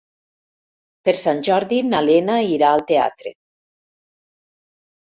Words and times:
Per 1.09 1.15
Sant 1.25 1.43
Jordi 1.49 1.79
na 1.91 2.01
Lena 2.09 2.39
irà 2.57 2.73
al 2.79 2.85
teatre. 2.95 3.37